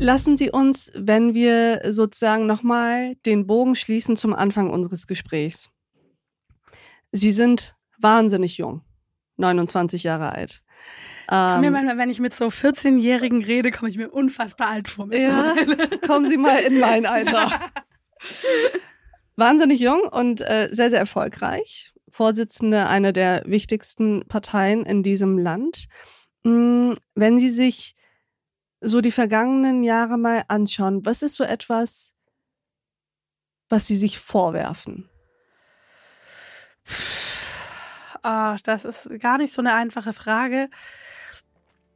[0.07, 5.69] Lassen Sie uns, wenn wir sozusagen nochmal den Bogen schließen zum Anfang unseres Gesprächs.
[7.11, 8.83] Sie sind wahnsinnig jung,
[9.37, 10.63] 29 Jahre alt.
[11.31, 15.13] Ähm, mir manchmal, wenn ich mit so 14-Jährigen rede, komme ich mir unfassbar alt vor.
[15.13, 15.55] Ja,
[16.07, 17.51] kommen Sie mal in mein Alter.
[19.37, 21.93] Wahnsinnig jung und äh, sehr, sehr erfolgreich.
[22.09, 25.87] Vorsitzende einer der wichtigsten Parteien in diesem Land.
[26.45, 27.95] Hm, wenn Sie sich
[28.81, 32.15] so die vergangenen Jahre mal anschauen, was ist so etwas,
[33.69, 35.11] was Sie sich vorwerfen?
[38.23, 40.71] Oh, das ist gar nicht so eine einfache Frage.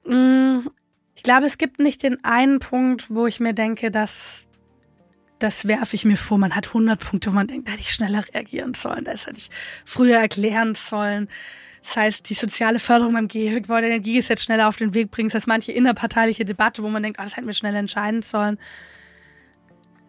[0.04, 0.68] Mm,
[1.14, 4.48] ich glaube, es gibt nicht den einen Punkt, wo ich mir denke, dass
[5.38, 6.38] das werfe ich mir vor.
[6.38, 9.38] Man hat 100 Punkte, wo man denkt, da hätte ich schneller reagieren sollen, das hätte
[9.38, 9.50] ich
[9.84, 11.28] früher erklären sollen.
[11.82, 15.28] Das heißt, die soziale Förderung beim Gebäudeenergiegesetz schneller auf den Weg bringen.
[15.30, 18.58] Das heißt, manche innerparteiliche Debatte, wo man denkt, oh, das hätten wir schneller entscheiden sollen.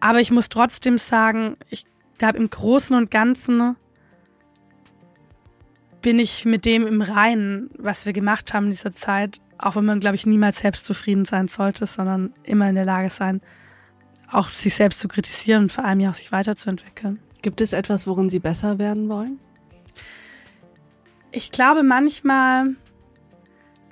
[0.00, 1.86] Aber ich muss trotzdem sagen, ich
[2.18, 3.76] glaube, im Großen und Ganzen
[6.02, 9.84] bin ich mit dem im Reinen, was wir gemacht haben in dieser Zeit, auch wenn
[9.84, 13.40] man, glaube ich, niemals selbst zufrieden sein sollte, sondern immer in der Lage sein,
[14.30, 17.18] auch sich selbst zu kritisieren und vor allem ja auch sich weiterzuentwickeln.
[17.42, 19.38] Gibt es etwas, worin Sie besser werden wollen?
[21.30, 22.76] Ich glaube manchmal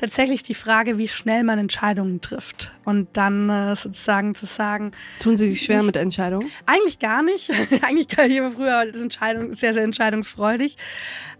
[0.00, 2.72] tatsächlich die Frage, wie schnell man Entscheidungen trifft.
[2.84, 4.92] Und dann äh, sozusagen zu sagen.
[5.20, 6.50] Tun Sie sich schwer mit Entscheidungen?
[6.66, 7.50] Eigentlich gar nicht.
[7.82, 10.76] eigentlich kann ich immer früher Entscheidung, sehr, sehr entscheidungsfreudig.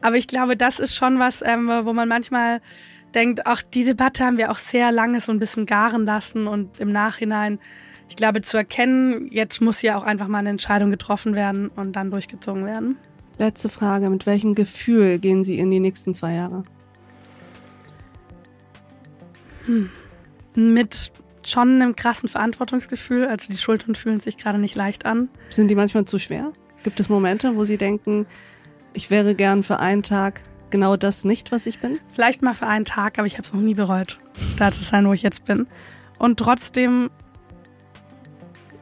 [0.03, 2.61] Aber ich glaube, das ist schon was, ähm, wo man manchmal
[3.15, 6.79] denkt, auch die Debatte haben wir auch sehr lange so ein bisschen garen lassen und
[6.81, 7.59] im Nachhinein
[8.11, 11.95] ich glaube, zu erkennen, jetzt muss ja auch einfach mal eine Entscheidung getroffen werden und
[11.95, 12.97] dann durchgezogen werden.
[13.39, 16.65] Letzte Frage, mit welchem Gefühl gehen Sie in die nächsten zwei Jahre?
[19.67, 19.91] Hm.
[20.57, 21.13] Mit
[21.47, 23.27] schon einem krassen Verantwortungsgefühl.
[23.27, 25.29] Also die Schultern fühlen sich gerade nicht leicht an.
[25.49, 26.53] Sind die manchmal zu schwer?
[26.83, 28.27] Gibt es Momente, wo Sie denken,
[28.93, 31.99] ich wäre gern für einen Tag genau das nicht, was ich bin?
[32.13, 34.19] Vielleicht mal für einen Tag, aber ich habe es noch nie bereut,
[34.59, 35.67] da zu sein, wo ich jetzt bin.
[36.19, 37.11] Und trotzdem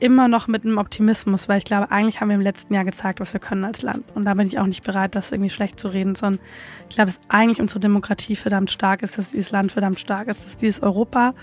[0.01, 3.21] immer noch mit einem Optimismus, weil ich glaube, eigentlich haben wir im letzten Jahr gezeigt,
[3.21, 4.05] was wir können als Land.
[4.15, 6.41] Und da bin ich auch nicht bereit, das irgendwie schlecht zu reden, sondern
[6.89, 10.45] ich glaube, dass eigentlich unsere Demokratie verdammt stark ist, dass dieses Land verdammt stark ist,
[10.45, 11.35] dass dieses Europa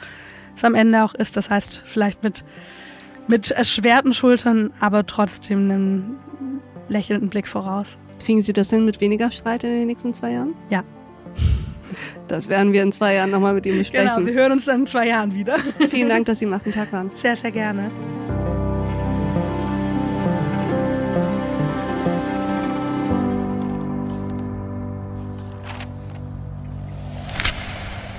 [0.55, 1.35] es am Ende auch ist.
[1.35, 2.45] Das heißt, vielleicht mit,
[3.27, 6.17] mit erschwerten Schultern, aber trotzdem einem
[6.87, 7.97] lächelnden Blick voraus.
[8.25, 10.55] Kriegen Sie das hin mit weniger Streit in den nächsten zwei Jahren?
[10.69, 10.83] Ja.
[12.27, 14.09] Das werden wir in zwei Jahren nochmal mit ihm besprechen.
[14.15, 15.57] Genau, wir hören uns dann in zwei Jahren wieder.
[15.89, 17.11] Vielen Dank, dass Sie am Tag waren.
[17.21, 17.91] Sehr, sehr gerne.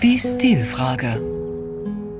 [0.04, 1.20] Die Stilfrage.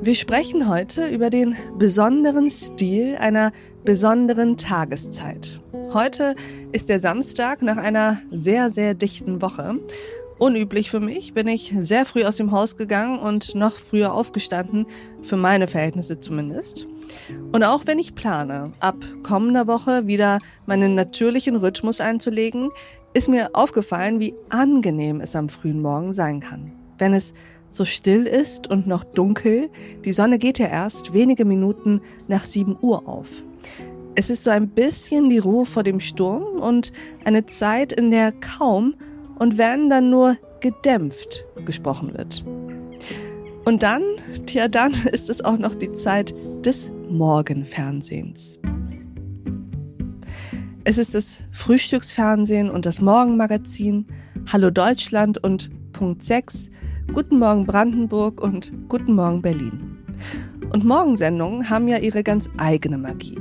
[0.03, 3.53] Wir sprechen heute über den besonderen Stil einer
[3.85, 5.61] besonderen Tageszeit.
[5.93, 6.35] Heute
[6.73, 9.77] ist der Samstag nach einer sehr, sehr dichten Woche.
[10.39, 14.87] Unüblich für mich bin ich sehr früh aus dem Haus gegangen und noch früher aufgestanden,
[15.23, 16.87] für meine Verhältnisse zumindest.
[17.53, 22.71] Und auch wenn ich plane, ab kommender Woche wieder meinen natürlichen Rhythmus einzulegen,
[23.15, 26.73] ist mir aufgefallen, wie angenehm es am frühen Morgen sein kann.
[26.99, 27.33] Wenn es
[27.71, 29.71] so still ist und noch dunkel,
[30.05, 33.43] die Sonne geht ja erst wenige Minuten nach 7 Uhr auf.
[34.19, 36.91] Es ist so ein bisschen die Ruhe vor dem Sturm und
[37.27, 38.95] eine Zeit, in der kaum
[39.39, 42.43] und wenn dann nur gedämpft gesprochen wird.
[43.67, 44.03] Und dann,
[44.47, 48.59] tja, dann ist es auch noch die Zeit des Morgenfernsehens.
[50.85, 54.07] Es ist das Frühstücksfernsehen und das Morgenmagazin,
[54.51, 56.71] Hallo Deutschland und Punkt 6,
[57.13, 59.99] Guten Morgen Brandenburg und Guten Morgen Berlin.
[60.73, 63.39] Und Morgensendungen haben ja ihre ganz eigene Magie.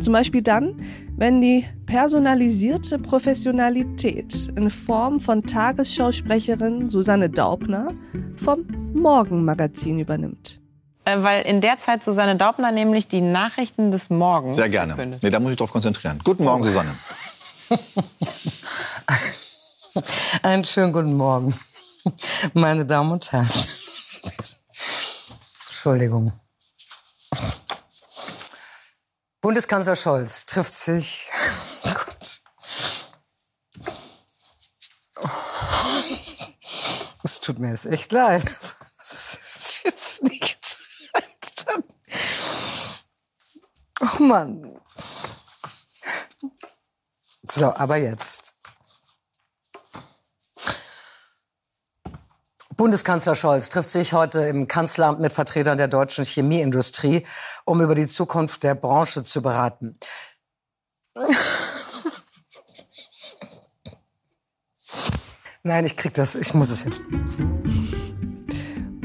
[0.00, 0.76] Zum Beispiel dann,
[1.16, 7.88] wenn die personalisierte Professionalität in Form von Tagesschausprecherin Susanne Daubner
[8.36, 10.60] vom Morgenmagazin übernimmt.
[11.04, 14.56] Äh, weil in der Zeit Susanne Daubner nämlich die Nachrichten des Morgens.
[14.56, 15.18] Sehr gerne.
[15.20, 16.20] Nee, da muss ich drauf konzentrieren.
[16.24, 16.90] Guten Morgen, Susanne.
[20.42, 21.54] Einen schönen guten Morgen.
[22.52, 23.48] Meine Damen und Herren.
[25.66, 26.32] Entschuldigung.
[29.44, 31.30] Bundeskanzler Scholz trifft sich.
[31.82, 32.42] Oh Gott.
[37.22, 38.42] Es tut mir jetzt echt leid.
[38.96, 40.78] Das ist jetzt nichts.
[44.00, 44.80] Oh Mann.
[47.42, 48.43] So, aber jetzt.
[52.76, 57.26] Bundeskanzler Scholz trifft sich heute im Kanzleramt mit Vertretern der deutschen Chemieindustrie,
[57.64, 59.98] um über die Zukunft der Branche zu beraten.
[65.62, 67.00] Nein, ich krieg das, ich muss es jetzt.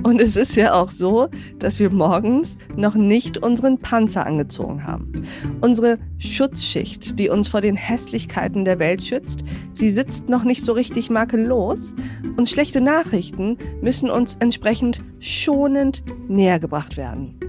[0.09, 1.27] Und es ist ja auch so,
[1.59, 5.13] dass wir morgens noch nicht unseren Panzer angezogen haben.
[5.61, 9.43] Unsere Schutzschicht, die uns vor den Hässlichkeiten der Welt schützt,
[9.73, 11.93] sie sitzt noch nicht so richtig makellos
[12.37, 17.39] und schlechte Nachrichten müssen uns entsprechend schonend näher gebracht werden.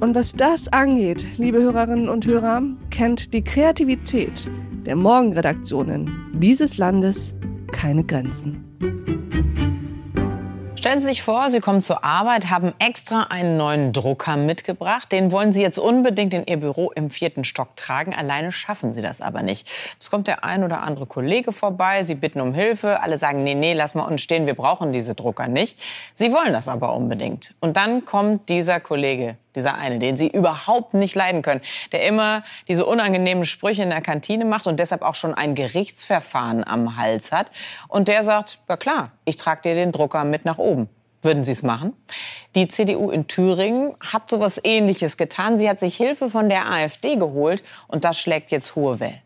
[0.00, 4.50] Und was das angeht, liebe Hörerinnen und Hörer, kennt die Kreativität
[4.84, 7.34] der Morgenredaktionen dieses Landes
[7.72, 9.13] keine Grenzen.
[10.84, 15.10] Stellen Sie sich vor, Sie kommen zur Arbeit, haben extra einen neuen Drucker mitgebracht.
[15.12, 18.14] Den wollen Sie jetzt unbedingt in Ihr Büro im vierten Stock tragen.
[18.14, 19.66] Alleine schaffen Sie das aber nicht.
[19.98, 22.02] Es kommt der ein oder andere Kollege vorbei.
[22.02, 23.00] Sie bitten um Hilfe.
[23.00, 24.44] Alle sagen, nee, nee, lass mal uns stehen.
[24.44, 25.82] Wir brauchen diese Drucker nicht.
[26.12, 27.54] Sie wollen das aber unbedingt.
[27.60, 31.60] Und dann kommt dieser Kollege, dieser eine, den Sie überhaupt nicht leiden können,
[31.92, 36.66] der immer diese unangenehmen Sprüche in der Kantine macht und deshalb auch schon ein Gerichtsverfahren
[36.66, 37.50] am Hals hat.
[37.88, 40.88] Und der sagt, ja klar, ich trage dir den Drucker mit nach oben.
[41.22, 41.94] Würden Sie es machen?
[42.54, 45.56] Die CDU in Thüringen hat so etwas Ähnliches getan.
[45.56, 49.20] Sie hat sich Hilfe von der AfD geholt und das schlägt jetzt hohe Wellen.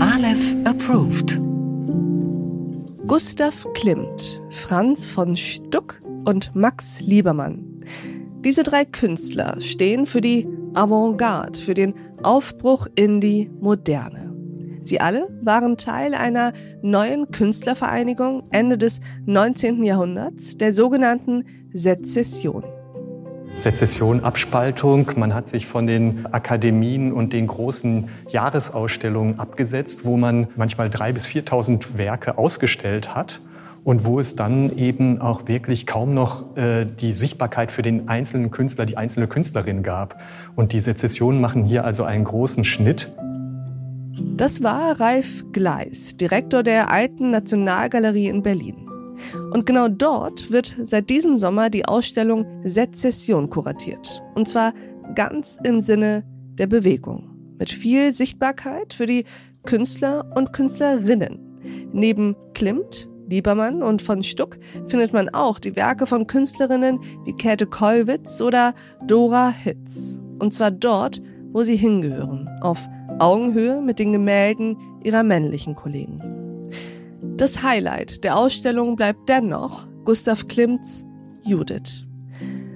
[0.00, 1.38] Aleph approved.
[3.06, 7.84] Gustav Klimt, Franz von Stuck und Max Liebermann.
[8.44, 14.34] Diese drei Künstler stehen für die Avantgarde, für den Aufbruch in die Moderne.
[14.82, 19.84] Sie alle waren Teil einer neuen Künstlervereinigung Ende des 19.
[19.84, 22.64] Jahrhunderts, der sogenannten Sezession.
[23.54, 25.10] Sezession, Abspaltung.
[25.16, 31.12] Man hat sich von den Akademien und den großen Jahresausstellungen abgesetzt, wo man manchmal 3.000
[31.12, 33.40] bis 4.000 Werke ausgestellt hat
[33.84, 38.50] und wo es dann eben auch wirklich kaum noch äh, die Sichtbarkeit für den einzelnen
[38.50, 40.20] Künstler, die einzelne Künstlerin gab.
[40.54, 43.12] Und die Sezessionen machen hier also einen großen Schnitt.
[44.36, 48.88] Das war Ralf Gleis, Direktor der Alten Nationalgalerie in Berlin.
[49.52, 54.22] Und genau dort wird seit diesem Sommer die Ausstellung Sezession kuratiert.
[54.34, 54.74] Und zwar
[55.14, 56.24] ganz im Sinne
[56.58, 57.30] der Bewegung.
[57.58, 59.24] Mit viel Sichtbarkeit für die
[59.64, 61.38] Künstler und Künstlerinnen.
[61.92, 67.66] Neben Klimt, Liebermann und von Stuck findet man auch die Werke von Künstlerinnen wie Käthe
[67.66, 68.74] Kollwitz oder
[69.06, 70.20] Dora Hitz.
[70.38, 76.20] Und zwar dort, wo sie hingehören, auf Augenhöhe mit den Gemälden ihrer männlichen Kollegen.
[77.36, 81.04] Das Highlight der Ausstellung bleibt dennoch Gustav Klimts
[81.44, 82.04] Judith.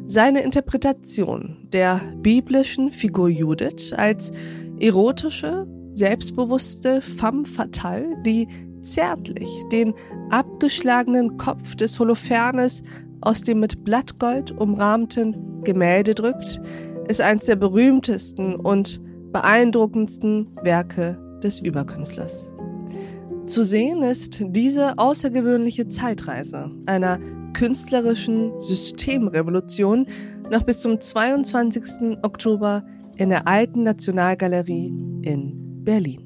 [0.07, 4.31] Seine Interpretation der biblischen Figur Judith als
[4.79, 8.47] erotische, selbstbewusste femme fatale, die
[8.87, 9.95] zärtlich den
[10.31, 12.83] abgeschlagenen Kopf des Holofernes
[13.21, 16.61] aus dem mit Blattgold umrahmten Gemälde drückt,
[17.09, 19.01] ist eines der berühmtesten und
[19.33, 22.51] beeindruckendsten Werke des Überkünstlers.
[23.47, 27.21] Zu sehen ist diese außergewöhnliche Zeitreise einer
[27.53, 30.07] künstlerischen Systemrevolution
[30.51, 32.19] noch bis zum 22.
[32.23, 32.85] Oktober
[33.17, 36.26] in der Alten Nationalgalerie in Berlin.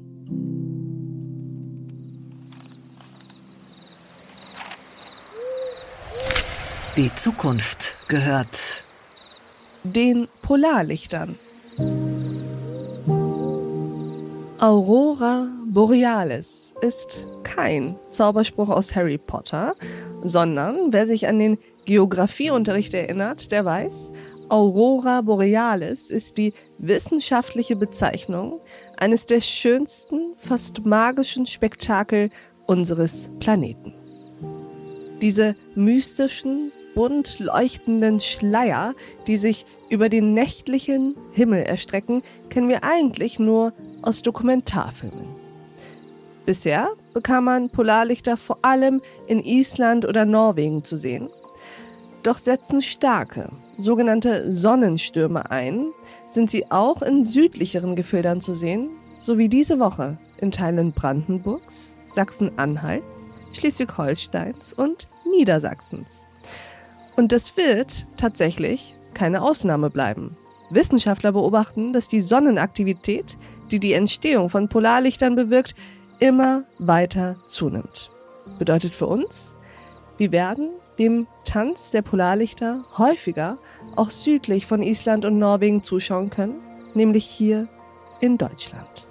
[6.97, 8.83] Die Zukunft gehört
[9.83, 11.39] den Polarlichtern.
[14.59, 19.73] Aurora Borealis ist kein Zauberspruch aus Harry Potter,
[20.21, 24.11] sondern wer sich an den Geografieunterricht erinnert, der weiß,
[24.49, 28.59] Aurora Borealis ist die wissenschaftliche Bezeichnung
[28.97, 32.31] eines der schönsten, fast magischen Spektakel
[32.65, 33.93] unseres Planeten.
[35.21, 38.93] Diese mystischen, bunt leuchtenden Schleier,
[39.27, 45.27] die sich über den nächtlichen Himmel erstrecken, kennen wir eigentlich nur aus Dokumentarfilmen.
[46.45, 51.29] Bisher bekam man Polarlichter vor allem in Island oder Norwegen zu sehen.
[52.23, 55.87] Doch setzen starke, sogenannte Sonnenstürme ein,
[56.27, 61.95] sind sie auch in südlicheren Gefildern zu sehen, so wie diese Woche in Teilen Brandenburgs,
[62.11, 66.27] Sachsen-Anhalts, Schleswig-Holsteins und Niedersachsens.
[67.15, 70.37] Und das wird tatsächlich keine Ausnahme bleiben.
[70.69, 73.37] Wissenschaftler beobachten, dass die Sonnenaktivität
[73.71, 75.75] die die Entstehung von Polarlichtern bewirkt,
[76.19, 78.11] immer weiter zunimmt.
[78.59, 79.55] Bedeutet für uns,
[80.17, 80.69] wir werden
[80.99, 83.57] dem Tanz der Polarlichter häufiger
[83.95, 86.59] auch südlich von Island und Norwegen zuschauen können,
[86.93, 87.67] nämlich hier
[88.19, 89.07] in Deutschland.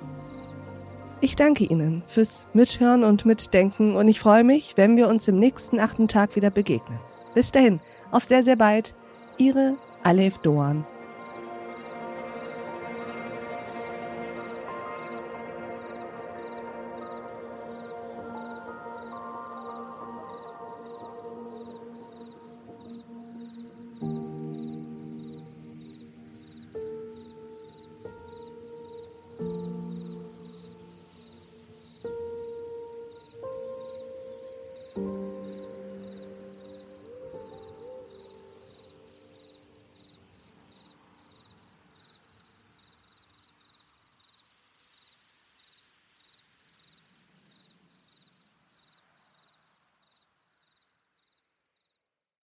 [1.23, 5.39] Ich danke Ihnen fürs Mithören und Mitdenken und ich freue mich, wenn wir uns im
[5.39, 6.99] nächsten achten Tag wieder begegnen.
[7.35, 8.95] Bis dahin, auf sehr, sehr bald,
[9.39, 10.85] Ihre Alef Doan